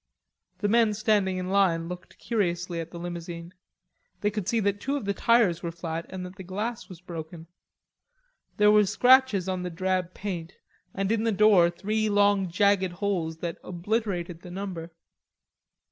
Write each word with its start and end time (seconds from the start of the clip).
The 0.57 0.67
men 0.67 0.95
standing 0.95 1.37
in 1.37 1.49
line 1.49 1.87
looked 1.87 2.17
curiously 2.17 2.79
at 2.79 2.89
the 2.89 2.97
limousine. 2.97 3.53
They 4.21 4.31
could 4.31 4.47
see 4.47 4.59
that 4.61 4.81
two 4.81 4.95
of 4.95 5.05
the 5.05 5.13
tires 5.13 5.61
were 5.61 5.71
flat 5.71 6.07
and 6.09 6.25
that 6.25 6.37
the 6.37 6.43
glass 6.43 6.89
was 6.89 6.99
broken. 6.99 7.45
There 8.57 8.71
were 8.71 8.87
scratches 8.87 9.47
on 9.47 9.61
the 9.61 9.69
drab 9.69 10.15
paint 10.15 10.53
and 10.95 11.11
in 11.11 11.23
the 11.23 11.31
door 11.31 11.69
three 11.69 12.09
long 12.09 12.49
jagged 12.49 12.93
holes 12.93 13.37
that 13.41 13.59
obliterated 13.63 14.41
the 14.41 14.49
number. 14.49 14.91